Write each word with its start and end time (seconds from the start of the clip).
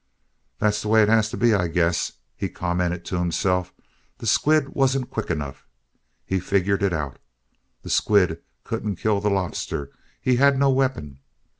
"That's 0.57 0.81
the 0.81 0.87
way 0.87 1.03
it 1.03 1.09
has 1.09 1.29
to 1.29 1.37
be, 1.37 1.53
I 1.53 1.67
guess," 1.67 2.13
he 2.35 2.49
commented 2.49 3.05
to 3.05 3.19
himself. 3.19 3.71
"That 4.17 4.25
squid 4.25 4.69
wasn't 4.69 5.11
quick 5.11 5.29
enough." 5.29 5.67
He 6.25 6.39
figured 6.39 6.81
it 6.81 6.91
out. 6.91 7.19
"The 7.83 7.91
squid 7.91 8.41
couldn't 8.63 8.95
kill 8.95 9.21
the 9.21 9.29
lobster—he 9.29 10.37
had 10.37 10.57
no 10.57 10.71
weapon. 10.71 11.19